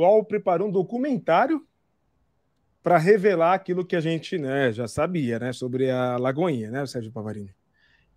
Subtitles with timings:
[0.00, 1.64] UOL preparou um documentário
[2.82, 7.12] para revelar aquilo que a gente né, já sabia né, sobre a Lagoinha, né, Sérgio
[7.12, 7.54] Pavarini?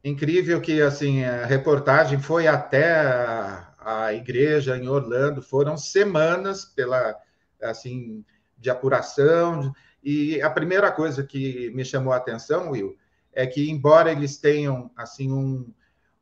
[0.03, 7.17] Incrível que assim a reportagem foi até a, a igreja em Orlando, foram semanas pela
[7.61, 8.25] assim
[8.57, 9.73] de apuração
[10.03, 12.97] e a primeira coisa que me chamou a atenção, Will,
[13.31, 15.73] é que embora eles tenham assim um,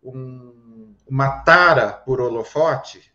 [0.03, 3.10] um uma tara por holofote,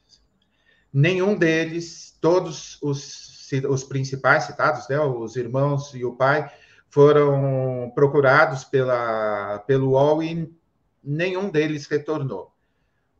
[0.97, 6.51] nenhum deles, todos os, os principais citados, né, os irmãos e o pai,
[6.89, 10.51] foram procurados pela, pelo UOL e
[11.05, 12.51] nenhum deles retornou.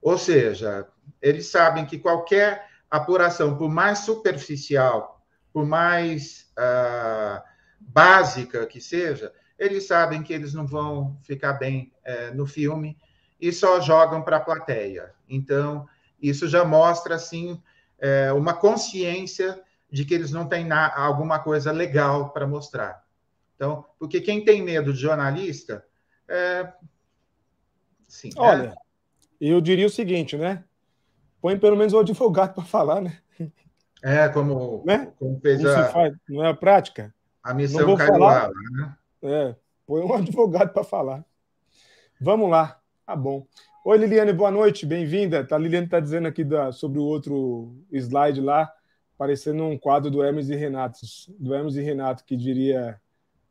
[0.01, 0.89] Ou seja,
[1.21, 5.23] eles sabem que qualquer apuração, por mais superficial,
[5.53, 7.43] por mais uh,
[7.79, 12.97] básica que seja, eles sabem que eles não vão ficar bem uh, no filme
[13.39, 15.13] e só jogam para a plateia.
[15.29, 15.87] Então,
[16.21, 17.61] isso já mostra assim
[17.99, 19.61] é, uma consciência
[19.91, 23.05] de que eles não têm alguma coisa legal para mostrar.
[23.55, 25.85] Então, porque quem tem medo de jornalista,
[26.29, 26.73] é...
[28.07, 28.31] sim.
[28.37, 28.75] É Olha, é...
[29.41, 30.65] eu diria o seguinte, né?
[31.41, 33.19] Põe pelo menos o advogado para falar, né?
[34.03, 35.13] É, como, né?
[35.19, 35.85] como fez como a...
[35.85, 37.15] Faz, não é a prática?
[37.43, 38.97] A missão caiu lá, né?
[39.23, 41.25] É, põe um advogado para falar.
[42.21, 42.81] Vamos lá.
[43.07, 43.47] Tá bom.
[43.89, 45.47] Oi, Liliane, boa noite, bem-vinda.
[45.49, 48.69] A Liliane está dizendo aqui da, sobre o outro slide lá,
[49.17, 50.99] parecendo um quadro do Hermes e Renato,
[51.39, 53.01] do Hermes e Renato, que diria.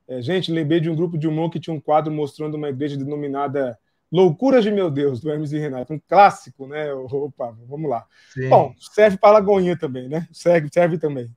[0.05, 2.97] É, gente, lembrei de um grupo de humor que tinha um quadro mostrando uma igreja
[2.97, 3.79] denominada
[4.11, 5.93] Loucuras de Meu Deus, do Hermes e Renato.
[5.93, 6.93] Um clássico, né?
[6.93, 8.05] Opa, vamos lá.
[8.33, 8.49] Sim.
[8.49, 10.27] Bom, serve para Lagoinha também, né?
[10.33, 11.31] Serve, serve também.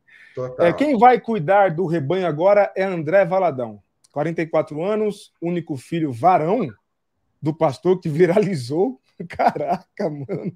[0.59, 3.81] É, quem vai cuidar do rebanho agora é André Valadão.
[4.11, 6.69] 44 anos, único filho varão
[7.41, 9.01] do pastor que viralizou.
[9.29, 10.53] Caraca, mano.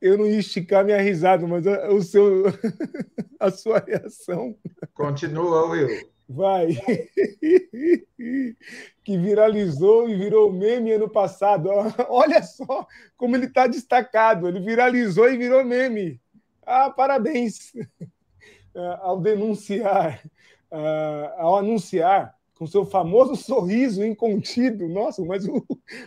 [0.00, 2.44] Eu não ia esticar minha risada, mas o seu,
[3.38, 4.56] a sua reação.
[4.94, 5.88] Continua, Will.
[6.28, 6.68] Vai.
[9.02, 11.68] Que viralizou e virou meme ano passado.
[12.08, 12.86] Olha só
[13.16, 14.46] como ele está destacado.
[14.46, 16.20] Ele viralizou e virou meme.
[16.64, 17.72] Ah, parabéns.
[19.00, 20.22] Ao denunciar
[20.70, 24.88] uh, ao anunciar com seu famoso sorriso incontido.
[24.88, 25.64] Nossa, mas o,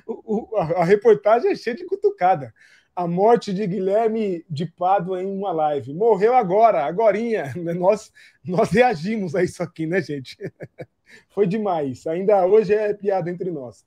[0.08, 2.54] o, a reportagem é cheia de cutucada.
[2.96, 5.96] A morte de Guilherme de Pádua em uma live.
[5.96, 7.52] Morreu agora, agorinha.
[7.76, 8.12] Nós,
[8.46, 10.38] nós reagimos a isso aqui, né, gente?
[11.30, 12.06] Foi demais.
[12.06, 13.84] Ainda hoje é piada entre nós.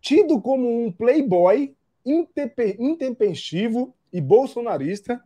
[0.00, 5.22] Tido como um playboy intempestivo e bolsonarista.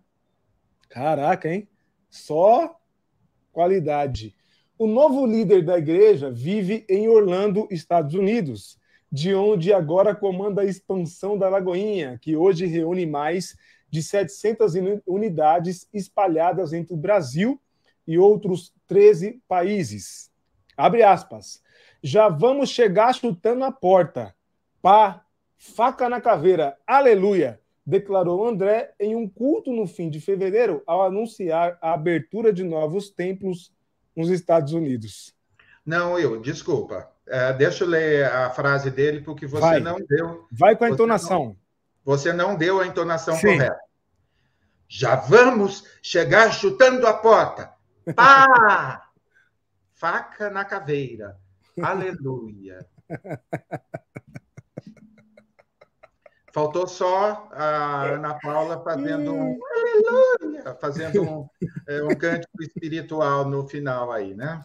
[0.89, 1.69] Caraca, hein?
[2.11, 2.77] Só
[3.53, 4.35] qualidade.
[4.77, 8.77] O novo líder da igreja vive em Orlando, Estados Unidos,
[9.11, 13.57] de onde agora comanda a expansão da Lagoinha, que hoje reúne mais
[13.89, 14.75] de 700
[15.07, 17.61] unidades espalhadas entre o Brasil
[18.05, 20.29] e outros 13 países.
[20.77, 21.63] Abre aspas.
[22.03, 24.35] Já vamos chegar chutando a porta.
[24.83, 25.25] Pá,
[25.57, 26.77] faca na caveira.
[26.85, 27.61] Aleluia!
[27.87, 33.09] Declarou André em um culto no fim de fevereiro ao anunciar a abertura de novos
[33.09, 33.73] templos
[34.17, 35.35] nos Estados Unidos.
[35.85, 37.11] Não, eu, desculpa.
[37.27, 39.81] É, deixa eu ler a frase dele, porque você Vai.
[39.81, 40.47] não deu.
[40.51, 41.45] Vai com a entonação.
[41.47, 41.57] Não,
[42.05, 43.59] você não deu a entonação Sim.
[43.59, 43.79] correta.
[44.89, 47.73] Já vamos chegar chutando a porta.
[48.15, 49.09] Pá!
[49.95, 51.39] Faca na caveira.
[51.83, 52.87] Aleluia.
[56.55, 59.59] Faltou só a Ana Paula fazendo um
[60.41, 61.49] aleluia, fazendo um,
[61.85, 64.65] é, um cântico espiritual no final aí, né?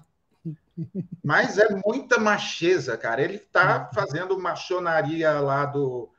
[1.23, 3.23] Mas é muita macheza, cara.
[3.23, 6.11] Ele está fazendo machonaria lá do,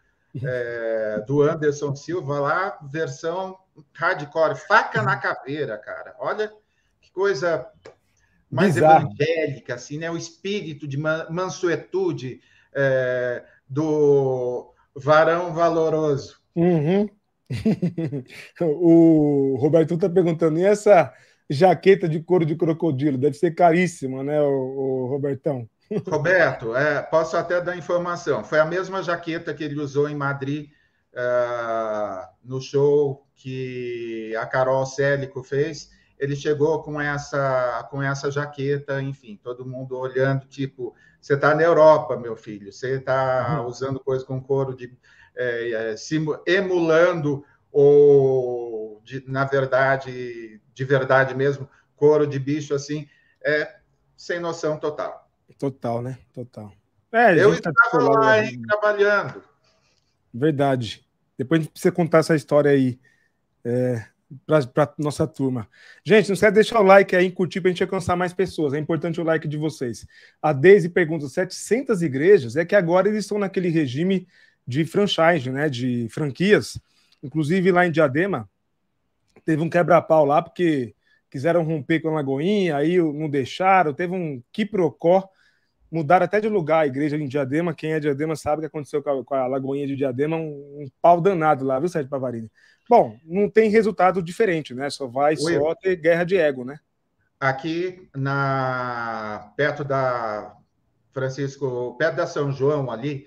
[0.43, 3.57] é, do Anderson Silva, lá, versão
[3.95, 6.17] hardcore, faca na caveira, cara.
[6.19, 6.53] Olha
[7.01, 7.65] que coisa
[8.51, 9.07] mais Bizarro.
[9.07, 10.11] evangélica, assim, né?
[10.11, 12.43] O espírito de mansuetude
[12.75, 16.41] é, do varão valoroso.
[16.55, 17.09] Uhum.
[18.61, 21.13] o Roberto está perguntando, e essa
[21.49, 23.19] jaqueta de couro de crocodilo?
[23.19, 25.69] Deve ser caríssima, né, o, o Robertão?
[26.09, 28.45] Roberto, é, posso até dar informação.
[28.45, 30.71] Foi a mesma jaqueta que ele usou em Madrid
[31.13, 35.91] uh, no show que a Carol Célico fez.
[36.21, 41.63] Ele chegou com essa, com essa jaqueta, enfim, todo mundo olhando, tipo, você está na
[41.63, 43.67] Europa, meu filho, você está uhum.
[43.67, 44.95] usando coisa com couro de.
[45.35, 45.95] É, é,
[46.47, 53.09] emulando ou, de, na verdade, de verdade mesmo, couro de bicho assim,
[53.43, 53.77] é
[54.15, 55.31] sem noção total.
[55.59, 56.19] Total, né?
[56.35, 56.71] Total.
[57.13, 59.43] É, Eu tá estava lá, hein, trabalhando.
[60.33, 61.03] Verdade.
[61.39, 63.01] Depois a gente precisa contar essa história aí
[63.65, 64.05] é,
[64.47, 65.69] para nossa turma.
[66.05, 68.73] Gente, não esquece de deixar o like aí, curtir para a gente alcançar mais pessoas.
[68.73, 70.07] É importante o like de vocês.
[70.41, 72.57] A Deise pergunta: 700 igrejas?
[72.57, 74.27] É que agora eles estão naquele regime
[74.67, 75.69] de franchise, né?
[75.69, 76.81] De franquias.
[77.23, 78.49] Inclusive lá em Diadema,
[79.45, 80.95] teve um quebra-pau lá, porque
[81.31, 85.29] quiseram romper com a Lagoinha, aí não deixaram, teve um quiprocó,
[85.91, 89.03] mudaram até de lugar a igreja em Diadema, quem é Diadema sabe o que aconteceu
[89.03, 92.51] com a, com a Lagoinha de Diadema, um, um pau danado lá, viu, Sérgio Pavarini?
[92.89, 94.91] Bom, não tem resultado diferente, né?
[94.91, 95.55] Só vai Oi.
[95.55, 96.79] só ter guerra de ego, né?
[97.39, 100.57] Aqui na perto da
[101.13, 103.27] Francisco, perto da São João ali,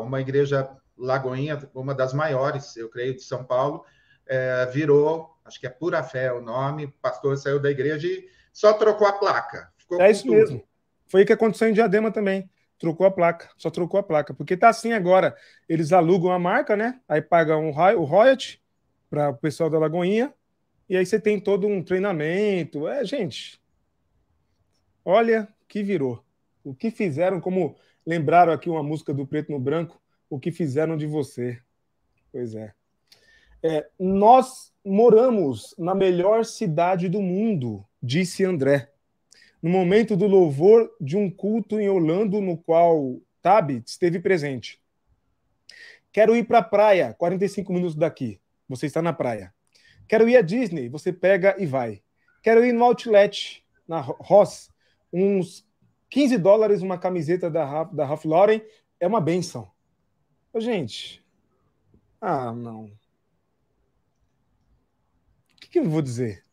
[0.00, 3.84] uma igreja Lagoinha, uma das maiores, eu creio, de São Paulo,
[4.26, 8.28] é, virou, acho que é Pura Fé o nome, o pastor saiu da igreja e
[8.52, 9.70] só trocou a placa.
[10.00, 10.36] é isso tudo.
[10.36, 10.64] mesmo.
[11.06, 12.48] Foi o que aconteceu em Diadema também.
[12.78, 14.34] Trocou a placa, só trocou a placa.
[14.34, 15.36] Porque tá assim agora.
[15.68, 17.00] Eles alugam a marca, né?
[17.08, 18.62] Aí pagam o royalty
[19.08, 20.32] para o pessoal da Lagoinha.
[20.88, 22.88] E aí você tem todo um treinamento.
[22.88, 23.60] É, gente.
[25.04, 26.24] Olha que virou.
[26.62, 27.76] O que fizeram, como
[28.06, 31.60] lembraram aqui uma música do Preto no Branco, o que fizeram de você.
[32.32, 32.72] Pois é.
[33.62, 38.90] É, nós moramos na melhor cidade do mundo, disse André.
[39.64, 44.78] No momento do louvor de um culto em Orlando, no qual Tabit esteve presente.
[46.12, 48.38] Quero ir para a praia, 45 minutos daqui.
[48.68, 49.54] Você está na praia.
[50.06, 52.02] Quero ir à Disney, você pega e vai.
[52.42, 54.70] Quero ir no Outlet, na Ross,
[55.10, 55.66] uns
[56.10, 58.60] 15 dólares uma camiseta da, da Ralph Lauren
[59.00, 59.70] é uma benção.
[60.54, 61.24] Gente,
[62.20, 62.90] ah, não
[65.74, 66.43] que eu vou dizer?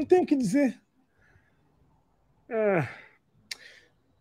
[0.00, 0.80] Não tenho o que dizer.
[2.48, 2.88] É...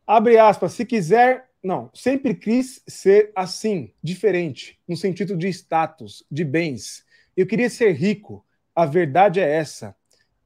[0.06, 1.48] Abre aspas, se quiser.
[1.64, 7.06] Não, sempre quis ser assim, diferente, no sentido de status, de bens.
[7.36, 8.46] Eu queria ser rico.
[8.76, 9.96] A verdade é essa.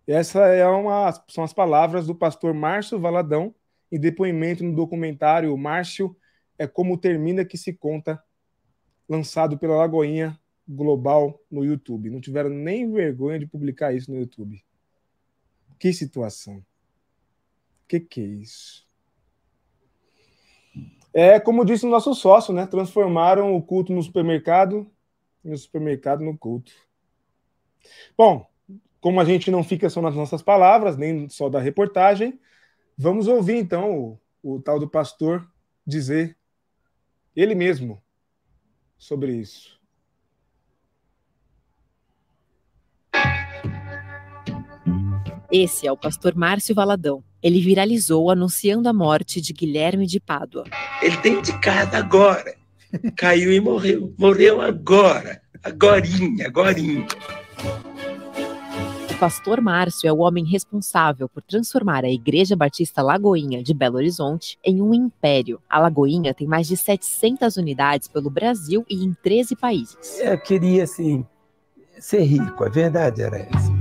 [0.06, 3.56] Essa é uma, são as palavras do pastor Márcio Valadão,
[3.92, 6.16] em depoimento no documentário Márcio
[6.60, 8.24] é como termina que se conta,
[9.10, 12.12] lançado pela Lagoinha global no YouTube.
[12.12, 14.64] Não tiveram nem vergonha de publicar isso no YouTube.
[15.84, 16.66] Que situação.
[17.90, 18.88] Que que é isso?
[21.14, 22.66] É como disse o nosso sócio, né?
[22.66, 24.90] Transformaram o culto no supermercado
[25.44, 26.72] e o supermercado no culto.
[28.18, 28.50] Bom,
[29.02, 32.40] como a gente não fica só nas nossas palavras, nem só da reportagem,
[32.98, 35.46] vamos ouvir então o, o tal do pastor
[35.86, 36.38] dizer
[37.36, 38.02] ele mesmo
[38.98, 39.73] sobre isso.
[45.56, 47.24] Esse é o pastor Márcio Valadão.
[47.40, 50.64] Ele viralizou anunciando a morte de Guilherme de Pádua.
[51.00, 52.56] Ele tem indicado agora.
[53.16, 54.12] Caiu e morreu.
[54.18, 55.40] Morreu agora.
[55.64, 57.06] Agorinha, agorinha.
[59.12, 63.98] O pastor Márcio é o homem responsável por transformar a Igreja Batista Lagoinha de Belo
[63.98, 65.62] Horizonte em um império.
[65.70, 70.20] A Lagoinha tem mais de 700 unidades pelo Brasil e em 13 países.
[70.20, 71.24] Eu queria, assim,
[72.00, 73.73] ser rico, a verdade era essa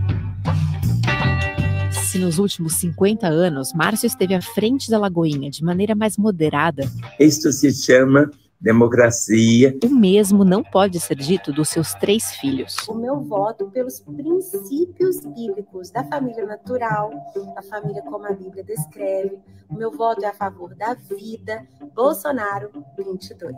[2.12, 6.82] se nos últimos 50 anos Márcio esteve à frente da Lagoinha de maneira mais moderada.
[7.18, 8.30] Isto se chama
[8.60, 9.74] democracia.
[9.82, 12.76] O mesmo não pode ser dito dos seus três filhos.
[12.86, 17.10] O meu voto pelos princípios bíblicos da família natural,
[17.54, 19.38] da família como a Bíblia descreve.
[19.70, 21.66] O meu voto é a favor da vida.
[21.94, 23.56] Bolsonaro 22.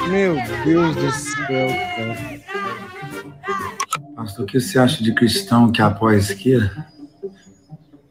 [0.00, 0.10] Uhum.
[0.10, 2.91] Meu Deus do céu, cara.
[4.22, 6.86] Pastor, o que você acha de cristão que apoia a esquerda?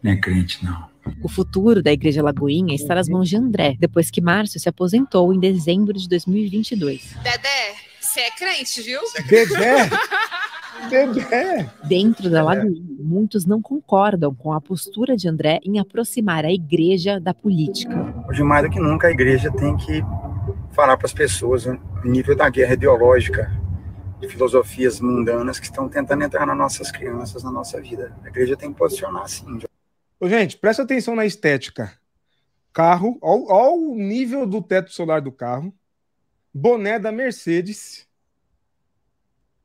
[0.03, 0.83] Não é crente, não.
[1.23, 5.33] O futuro da Igreja Lagoinha está nas mãos de André, depois que Márcio se aposentou
[5.33, 7.15] em dezembro de 2022.
[7.23, 8.99] Dedé, você é crente, viu?
[9.25, 9.89] Dedé!
[10.89, 11.69] Dedé!
[11.85, 17.21] Dentro da Lagoinha, muitos não concordam com a postura de André em aproximar a igreja
[17.21, 18.13] da política.
[18.27, 20.03] Hoje, mais do que nunca, a igreja tem que
[20.73, 23.60] falar para as pessoas o nível da guerra ideológica
[24.21, 28.15] de filosofias mundanas que estão tentando entrar nas nossas crianças, na nossa vida.
[28.23, 29.59] A igreja tem que posicionar assim.
[30.19, 31.99] Ô, gente, presta atenção na estética.
[32.71, 35.73] Carro, olha o nível do teto solar do carro.
[36.53, 38.07] Boné da Mercedes.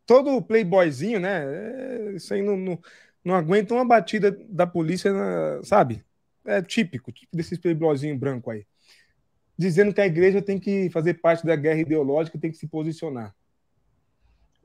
[0.07, 1.45] Todo playboyzinho, né?
[1.45, 2.79] É, isso aí não, não,
[3.23, 5.13] não, aguenta uma batida da polícia,
[5.65, 6.03] sabe?
[6.47, 8.65] É típico, tipo desses playboyzinho branco aí.
[9.59, 13.35] Dizendo que a igreja tem que fazer parte da guerra ideológica, tem que se posicionar.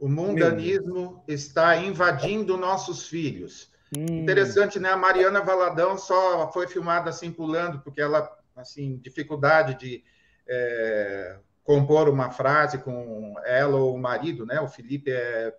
[0.01, 3.71] O mundanismo está invadindo nossos filhos.
[3.95, 4.23] Hum.
[4.23, 4.89] Interessante, né?
[4.89, 10.03] A Mariana Valadão só foi filmada assim pulando, porque ela assim dificuldade de
[10.47, 14.59] é, compor uma frase com ela ou o marido, né?
[14.59, 15.55] O Felipe é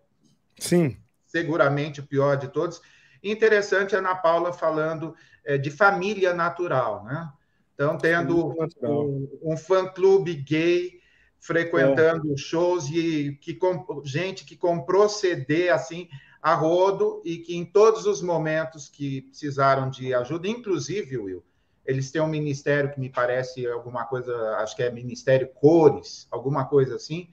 [0.58, 2.82] sim seguramente o pior de todos.
[3.22, 7.32] Interessante a Ana Paula falando é, de família natural, né?
[7.74, 11.00] Então, tendo um, um fã-clube gay
[11.42, 12.36] frequentando é.
[12.36, 13.58] shows e que
[14.04, 16.08] gente que comprou CD assim
[16.40, 21.44] a rodo e que em todos os momentos que precisaram de ajuda, inclusive, Will,
[21.84, 26.64] eles têm um ministério que me parece alguma coisa, acho que é Ministério Cores, alguma
[26.64, 27.28] coisa assim,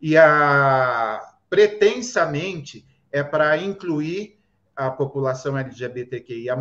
[0.00, 4.38] e a pretensamente é para incluir
[4.76, 6.56] a população LGBTQIA+,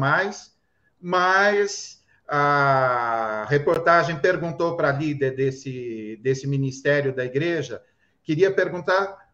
[1.00, 1.97] mas
[2.28, 7.82] a reportagem perguntou para a líder desse, desse ministério da igreja,
[8.24, 9.28] queria perguntar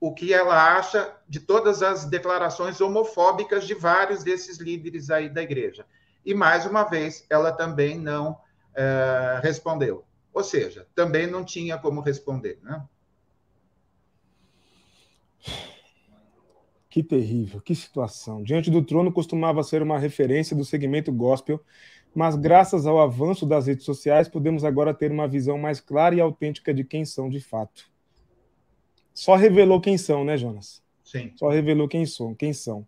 [0.00, 5.42] o que ela acha de todas as declarações homofóbicas de vários desses líderes aí da
[5.42, 5.86] igreja.
[6.24, 8.38] E, mais uma vez, ela também não
[8.74, 10.04] é, respondeu.
[10.32, 12.58] Ou seja, também não tinha como responder.
[12.62, 12.82] Né?
[16.88, 18.42] Que terrível, que situação.
[18.42, 21.62] Diante do trono costumava ser uma referência do segmento gospel,
[22.14, 26.20] mas graças ao avanço das redes sociais podemos agora ter uma visão mais clara e
[26.20, 27.90] autêntica de quem são de fato.
[29.14, 30.82] Só revelou quem são, né, Jonas?
[31.04, 31.32] Sim.
[31.36, 32.86] Só revelou quem são, quem são.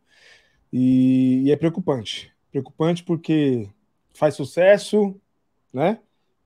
[0.73, 2.33] E, e é preocupante.
[2.51, 3.69] Preocupante porque
[4.15, 5.15] faz sucesso,
[5.73, 5.99] né?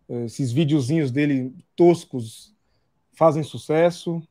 [0.08, 2.54] Esses videozinhos dele toscos
[3.12, 4.22] fazem sucesso.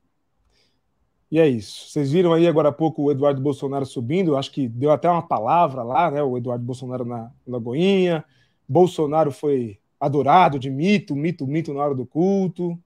[1.29, 1.89] E é isso.
[1.89, 5.27] Vocês viram aí agora há pouco o Eduardo Bolsonaro subindo, acho que deu até uma
[5.27, 6.23] palavra lá, né?
[6.23, 8.23] O Eduardo Bolsonaro na Lagoinha.
[8.67, 12.77] Bolsonaro foi adorado de mito, mito, mito na hora do culto.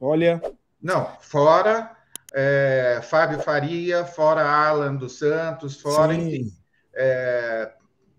[0.00, 0.42] Olha.
[0.80, 1.96] Não, fora
[2.32, 6.20] é, Fábio Faria, fora Alan dos Santos, fora, Sim.
[6.20, 6.52] enfim.
[6.94, 7.72] É,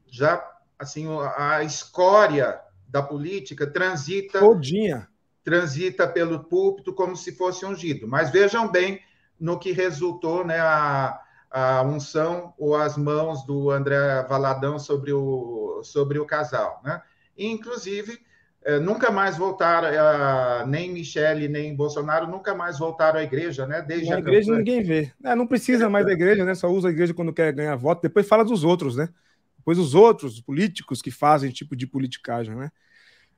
[0.07, 0.43] já
[0.77, 1.07] assim
[1.37, 5.07] a escória da política transita todinha
[5.43, 8.07] transita pelo púlpito como se fosse ungido.
[8.07, 9.01] Mas vejam bem
[9.39, 11.19] no que resultou né, a,
[11.51, 16.81] a unção ou as mãos do André Valadão sobre o, sobre o casal.
[16.83, 17.01] Né?
[17.37, 18.19] E, inclusive,
[18.63, 23.81] eh, nunca mais voltaram, eh, nem Michele, nem Bolsonaro, nunca mais voltaram à igreja, né?
[23.81, 24.57] Desde Na a igreja campanha.
[24.59, 25.11] ninguém vê.
[25.23, 26.55] É, não precisa mais da igreja, né?
[26.55, 29.09] Só usa a igreja quando quer ganhar voto, depois fala dos outros, né?
[29.57, 32.71] Depois os outros políticos que fazem tipo de politicagem, né?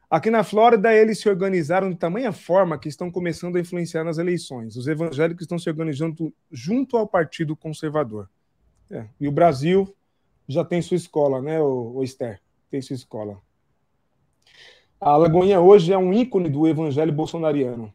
[0.09, 4.19] Aqui na Flórida, eles se organizaram de tamanha forma que estão começando a influenciar nas
[4.19, 4.75] eleições.
[4.75, 8.29] Os evangélicos estão se organizando junto ao Partido Conservador.
[8.89, 9.05] É.
[9.19, 9.95] E o Brasil
[10.47, 12.41] já tem sua escola, né, o, o Esther?
[12.69, 13.39] Tem sua escola.
[14.99, 17.93] A Lagoinha hoje é um ícone do evangelho bolsonariano.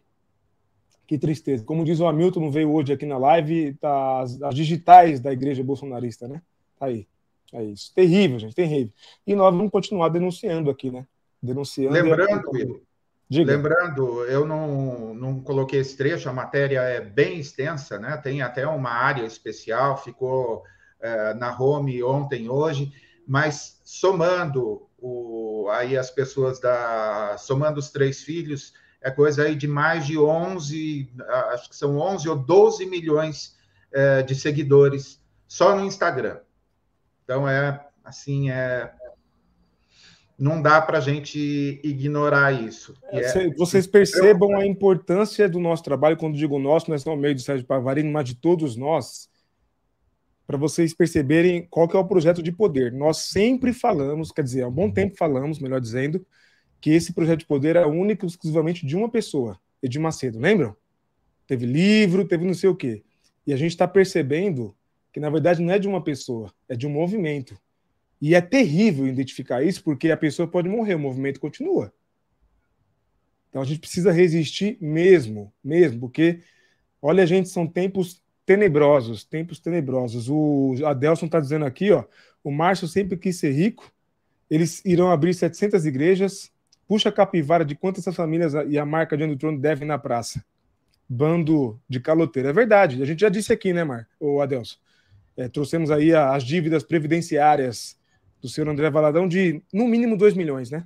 [1.07, 1.64] Que tristeza.
[1.64, 5.33] Como diz o Hamilton, não veio hoje aqui na live, tá as, as digitais da
[5.33, 6.40] igreja bolsonarista, né?
[6.78, 7.09] Tá aí.
[7.52, 7.92] É isso.
[7.95, 8.92] Terrível, gente, terrível.
[9.26, 11.04] E nós vamos continuar denunciando aqui, né?
[11.42, 11.95] Denunciando.
[11.95, 12.80] Lembrando, Will,
[13.45, 18.16] lembrando, eu não, não coloquei esse trecho, a matéria é bem extensa, né?
[18.16, 20.62] Tem até uma área especial, ficou
[21.38, 22.92] na home ontem, hoje,
[23.26, 27.37] mas somando o, aí as pessoas da.
[27.38, 31.11] somando os três filhos, é coisa aí de mais de 11,
[31.52, 33.57] acho que são 11 ou 12 milhões
[33.92, 36.38] é, de seguidores só no Instagram.
[37.25, 38.92] Então é assim, é
[40.40, 42.95] não dá para a gente ignorar isso.
[43.12, 47.35] É, vocês percebam a importância do nosso trabalho, quando digo nosso, não é só meio
[47.35, 49.28] do Sérgio Pavarino, mas de todos nós,
[50.50, 52.90] para vocês perceberem qual que é o projeto de poder.
[52.90, 56.26] Nós sempre falamos, quer dizer, há um bom tempo falamos, melhor dizendo,
[56.80, 60.76] que esse projeto de poder é único exclusivamente de uma pessoa, Edir Macedo, lembram?
[61.47, 63.04] Teve livro, teve não sei o quê.
[63.47, 64.75] E a gente está percebendo
[65.12, 67.57] que, na verdade, não é de uma pessoa, é de um movimento.
[68.21, 71.95] E é terrível identificar isso, porque a pessoa pode morrer, o movimento continua.
[73.50, 76.40] Então a gente precisa resistir mesmo, mesmo, porque,
[77.00, 80.29] olha, gente, são tempos tenebrosos, tempos tenebrosos.
[80.29, 82.05] O Adelson está dizendo aqui, ó,
[82.43, 83.93] o Márcio sempre quis ser rico,
[84.51, 86.51] eles irão abrir 700 igrejas,
[86.89, 90.45] puxa a capivara de quantas famílias e a marca de do trono devem na praça.
[91.09, 92.49] Bando de caloteiro.
[92.49, 94.77] É verdade, a gente já disse aqui, né, Mar, o Adelson?
[95.37, 97.99] É, trouxemos aí as dívidas previdenciárias
[98.41, 100.85] do senhor André Valadão de, no mínimo, 2 milhões, né?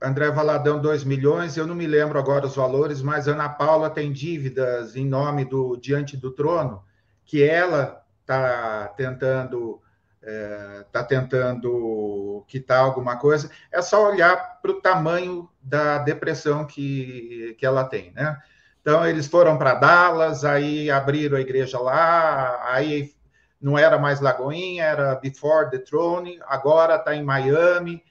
[0.00, 4.12] André Valadão, 2 milhões, eu não me lembro agora os valores, mas Ana Paula tem
[4.12, 6.82] dívidas em nome do Diante do Trono,
[7.24, 9.80] que ela está tentando
[10.20, 17.54] está é, tentando quitar alguma coisa, é só olhar para o tamanho da depressão que,
[17.58, 18.36] que ela tem, né?
[18.80, 23.12] Então, eles foram para Dallas, aí abriram a igreja lá, aí
[23.60, 28.02] não era mais Lagoinha, era Before the Throne, agora está em Miami.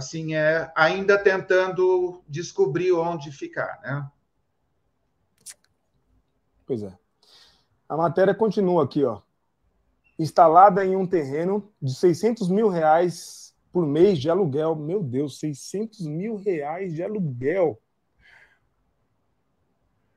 [0.00, 4.10] Assim, é, ainda tentando descobrir onde ficar, né?
[6.66, 6.92] Pois é.
[7.88, 9.20] A matéria continua aqui, ó.
[10.18, 14.74] Instalada em um terreno de 600 mil reais por mês de aluguel.
[14.74, 17.80] Meu Deus, 600 mil reais de aluguel.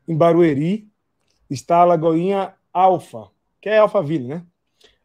[0.08, 0.92] Em Barueri
[1.50, 3.30] está a Lagoinha Alfa,
[3.62, 4.46] que é Alphaville, né?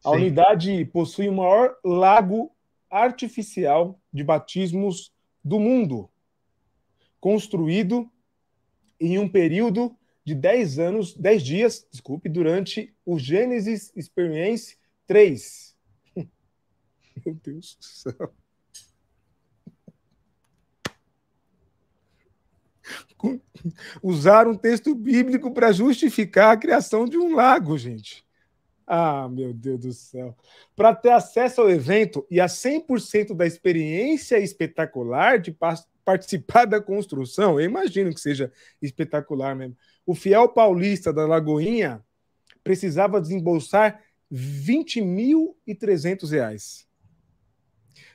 [0.03, 0.15] A Sim.
[0.15, 2.51] unidade possui o maior lago
[2.89, 6.09] artificial de batismos do mundo,
[7.19, 8.09] construído
[8.99, 14.77] em um período de 10 anos, 10 dias, desculpe, durante o Genesis Experience
[15.07, 15.75] 3.
[17.25, 18.33] Meu Deus do céu.
[24.01, 28.25] Usar um texto bíblico para justificar a criação de um lago, gente.
[28.91, 30.35] Ah, meu Deus do céu.
[30.75, 35.55] Para ter acesso ao evento e a 100% da experiência espetacular de
[36.03, 39.77] participar da construção, eu imagino que seja espetacular mesmo.
[40.07, 42.03] O fiel paulista da Lagoinha
[42.63, 44.01] precisava desembolsar
[44.33, 46.87] 20.300 reais.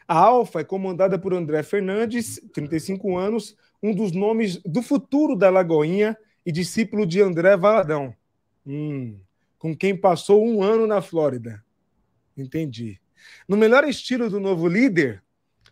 [0.08, 5.50] A Alfa é comandada por André Fernandes, 35 anos, um dos nomes do futuro da
[5.50, 8.12] Lagoinha e discípulo de André Valadão.
[8.66, 9.23] Hum
[9.64, 11.64] com quem passou um ano na Flórida.
[12.36, 13.00] Entendi.
[13.48, 15.22] No melhor estilo do novo líder,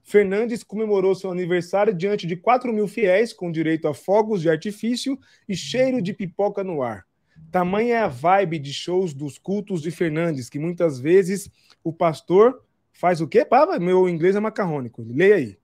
[0.03, 5.19] Fernandes comemorou seu aniversário diante de 4 mil fiéis, com direito a fogos de artifício
[5.47, 7.05] e cheiro de pipoca no ar.
[7.51, 11.51] Tamanha é a vibe de shows dos cultos de Fernandes, que muitas vezes
[11.85, 13.79] o pastor faz o quê, Pava?
[13.79, 15.05] Meu inglês é macarrônico.
[15.07, 15.59] Leia aí.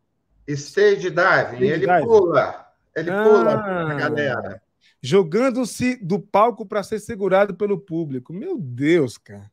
[0.47, 1.65] Stage diving.
[1.65, 2.05] Ele dive.
[2.05, 2.67] pula.
[2.95, 4.68] Ele ah, pula a galera
[5.03, 8.33] jogando-se do palco para ser segurado pelo público.
[8.33, 9.51] Meu Deus, cara.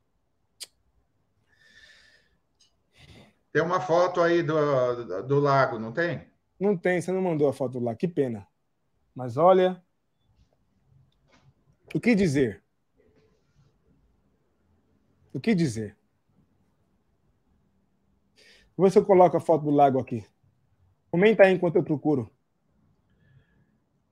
[3.52, 6.28] Tem uma foto aí do, do lago, não tem?
[6.60, 8.48] Não tem, você não mandou a foto do lago, que pena.
[9.14, 9.82] Mas olha.
[11.94, 12.62] O que dizer?
[15.34, 15.98] O que dizer?
[18.76, 20.26] Vou ver se eu coloco a foto do lago aqui.
[21.10, 22.30] Comenta aí enquanto eu procuro.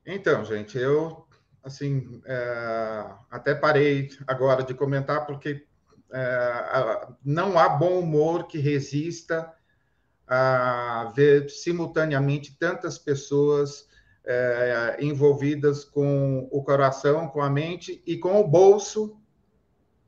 [0.06, 1.26] Então, gente, eu
[1.64, 5.66] assim é, até parei agora de comentar porque
[6.12, 9.52] é, não há bom humor que resista
[10.28, 13.88] a ver simultaneamente tantas pessoas
[14.26, 19.18] é, envolvidas com o coração, com a mente e com o bolso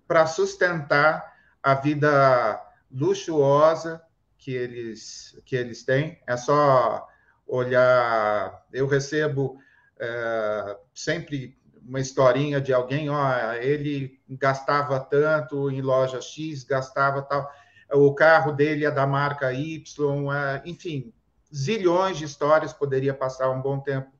[0.08, 4.02] para sustentar a vida luxuosa
[4.38, 6.22] que eles que eles têm.
[6.28, 7.08] É só
[7.48, 8.66] olhar.
[8.72, 9.60] Eu recebo
[10.00, 17.50] é, sempre uma historinha de alguém, ó, ele gastava tanto em loja X, gastava tal,
[17.94, 21.14] o carro dele é da marca Y, é, enfim,
[21.54, 24.12] zilhões de histórias, poderia passar um bom tempo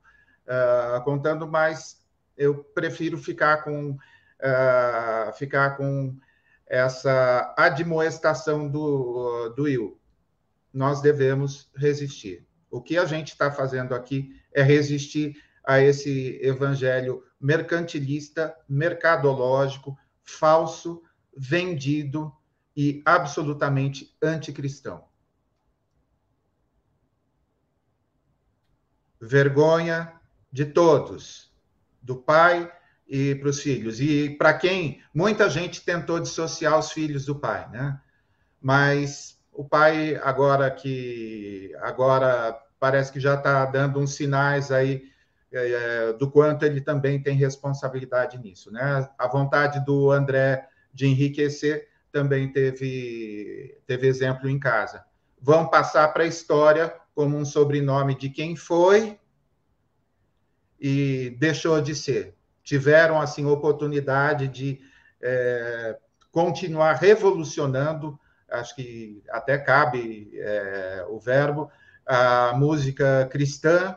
[0.46, 2.00] uh, contando, mas
[2.36, 6.16] eu prefiro ficar com uh, ficar com
[6.66, 10.00] essa admoestação do, do Will.
[10.72, 12.46] Nós devemos resistir.
[12.70, 15.36] O que a gente está fazendo aqui é resistir
[15.66, 21.02] a esse evangelho mercantilista, mercadológico, falso,
[21.36, 22.32] vendido
[22.76, 25.04] e absolutamente anticristão.
[29.20, 30.12] Vergonha
[30.52, 31.52] de todos,
[32.00, 32.72] do pai
[33.08, 34.00] e para os filhos.
[34.00, 38.00] E para quem muita gente tentou dissociar os filhos do pai, né?
[38.60, 45.10] Mas o pai agora que agora parece que já está dando uns sinais aí
[45.52, 48.70] é, é, do quanto ele também tem responsabilidade nisso.
[48.70, 49.08] Né?
[49.18, 55.04] A vontade do André de enriquecer também teve, teve exemplo em casa.
[55.40, 59.18] Vão passar para a história como um sobrenome de quem foi
[60.80, 62.34] e deixou de ser.
[62.62, 64.80] Tiveram, assim, oportunidade de
[65.22, 65.98] é,
[66.32, 68.18] continuar revolucionando,
[68.50, 71.70] acho que até cabe é, o verbo,
[72.06, 73.96] a música cristã,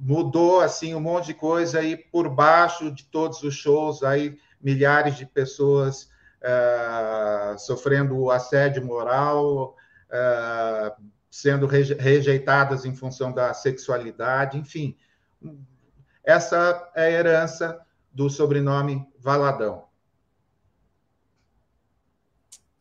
[0.00, 5.16] mudou assim um monte de coisa aí por baixo de todos os shows aí milhares
[5.16, 6.10] de pessoas
[6.42, 9.76] uh, sofrendo assédio moral
[10.10, 14.96] uh, sendo rejeitadas em função da sexualidade enfim.
[16.22, 17.80] Essa é a herança
[18.10, 19.84] do sobrenome Valadão.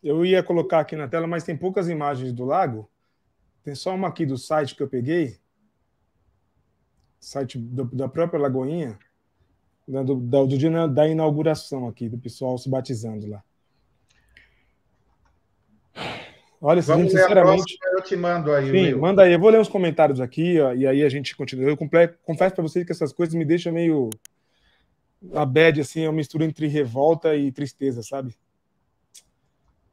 [0.01, 2.89] Eu ia colocar aqui na tela mas tem poucas imagens do lago.
[3.63, 5.42] Tem só uma aqui do site que eu peguei
[7.23, 8.97] site do, da própria Lagoinha,
[9.87, 13.43] né, do, do, do dia da inauguração aqui, do pessoal se batizando lá.
[16.61, 17.77] Olha, Vamos gente, sinceramente.
[17.77, 19.33] próxima, eu te mando aí, Sim, manda aí.
[19.33, 21.69] Eu vou ler os comentários aqui, ó, e aí a gente continua.
[21.69, 24.09] Eu confesso para vocês que essas coisas me deixam meio.
[25.33, 28.35] A bad, assim, é uma mistura entre revolta e tristeza, sabe?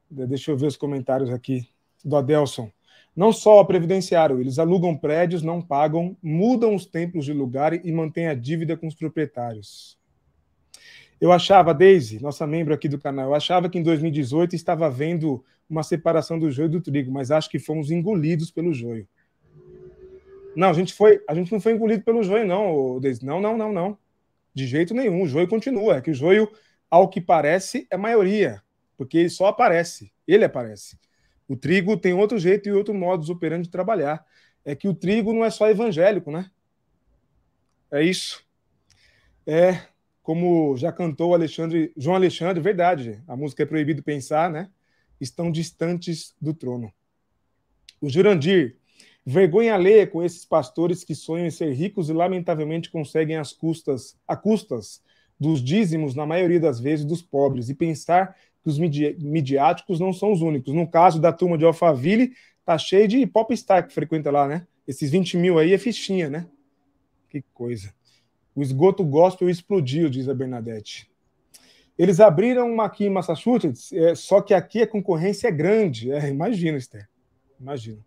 [0.09, 1.67] Deixa eu ver os comentários aqui.
[2.03, 2.71] Do Adelson.
[3.15, 8.27] Não só previdenciário, eles alugam prédios, não pagam, mudam os templos de lugar e mantêm
[8.27, 9.97] a dívida com os proprietários.
[11.19, 15.43] Eu achava, Daisy, nossa membro aqui do canal, eu achava que em 2018 estava havendo
[15.69, 19.07] uma separação do joio e do trigo, mas acho que fomos engolidos pelo joio.
[20.55, 23.25] Não, a gente foi, a gente não foi engolido pelo joio, não, Daisy.
[23.25, 23.97] Não, não, não, não.
[24.53, 25.21] De jeito nenhum.
[25.21, 25.97] O joio continua.
[25.97, 26.51] É que o joio,
[26.89, 28.61] ao que parece, é maioria,
[28.97, 30.11] porque ele só aparece.
[30.27, 30.97] Ele aparece.
[31.47, 34.25] O trigo tem outro jeito e outro modus operandi de trabalhar.
[34.63, 36.49] É que o trigo não é só evangélico, né?
[37.91, 38.43] É isso.
[39.45, 39.81] É
[40.21, 43.21] como já cantou Alexandre, João Alexandre, verdade.
[43.27, 44.69] A música é proibido pensar, né?
[45.19, 46.93] Estão distantes do trono.
[47.99, 48.77] O Jurandir,
[49.25, 54.17] vergonha alheia com esses pastores que sonham em ser ricos e lamentavelmente conseguem as custas,
[54.27, 55.01] a custas
[55.39, 60.13] dos dízimos, na maioria das vezes, dos pobres, e pensar que os midi midiáticos não
[60.13, 60.73] são os únicos.
[60.73, 62.33] No caso da turma de Alphaville,
[62.65, 64.67] tá cheio de popstar que frequenta lá, né?
[64.87, 66.47] Esses 20 mil aí é fichinha, né?
[67.29, 67.93] Que coisa.
[68.55, 71.09] O esgoto gospel explodiu, diz a Bernadette.
[71.97, 76.11] Eles abriram uma aqui em Massachusetts, é, só que aqui a concorrência é grande.
[76.11, 77.07] É, imagina, Esther.
[77.59, 77.99] Imagina.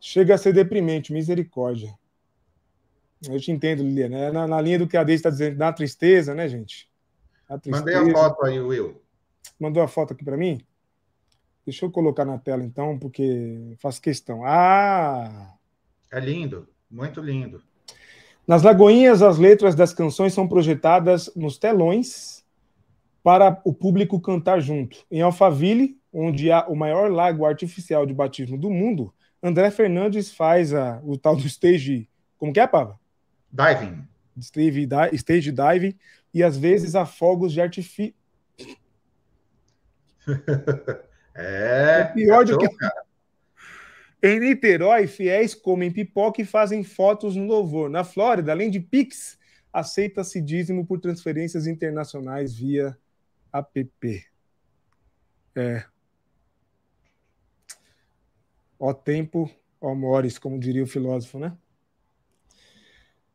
[0.00, 1.92] Chega a ser deprimente, misericórdia.
[3.28, 4.16] Eu te entendo, Liliana.
[4.18, 6.88] É na, na linha do que a Deise está dizendo, dá tristeza, né, gente?
[7.48, 9.00] Dá Mandei a foto aí, Will.
[9.58, 10.60] Mandou a foto aqui para mim?
[11.64, 14.42] Deixa eu colocar na tela, então, porque faço questão.
[14.44, 15.54] Ah!
[16.10, 17.62] É lindo, muito lindo.
[18.46, 22.44] Nas Lagoinhas, as letras das canções são projetadas nos telões
[23.22, 25.04] para o público cantar junto.
[25.10, 30.72] Em Alphaville, onde há o maior lago artificial de batismo do mundo, André Fernandes faz
[30.72, 32.08] a, o tal do stage.
[32.38, 32.98] Como que é, Pava?
[33.52, 34.06] Diving.
[34.38, 35.94] Stage, stage diving
[36.32, 38.14] e às vezes há fogos de artifício.
[41.40, 42.02] É.
[42.06, 42.66] pior do que-
[44.20, 47.88] Em Niterói, fiéis comem pipoca e fazem fotos no louvor.
[47.88, 49.38] Na Flórida, além de Pix,
[49.72, 52.98] aceita-se dízimo por transferências internacionais via
[53.52, 54.26] app.
[55.54, 55.84] É.
[58.80, 59.48] Ó tempo,
[59.80, 61.56] ó mores, como diria o filósofo, né?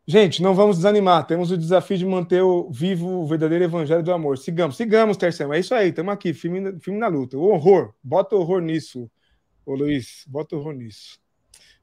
[0.06, 1.26] Gente, não vamos desanimar.
[1.26, 4.38] Temos o desafio de manter o vivo o verdadeiro evangelho do amor.
[4.38, 5.54] Sigamos, sigamos, Terceiro.
[5.54, 7.38] É isso aí, estamos aqui, filme, filme na luta.
[7.38, 9.10] O horror, bota horror nisso,
[9.66, 11.20] ô Luiz, bota horror nisso.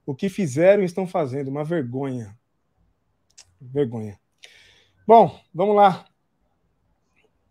[0.07, 2.37] O que fizeram e estão fazendo, uma vergonha.
[3.61, 4.19] Vergonha.
[5.07, 6.07] Bom, vamos lá.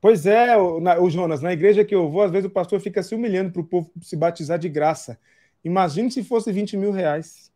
[0.02, 2.80] Pois é, o, na- o Jonas, na igreja que eu vou, às vezes o pastor
[2.80, 5.20] fica se humilhando para o povo se batizar de graça.
[5.64, 7.49] Imagine se fosse 20 mil reais.